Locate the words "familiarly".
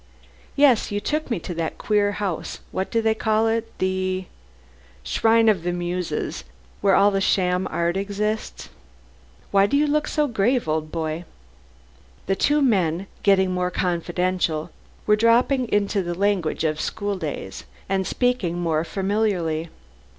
18.83-19.69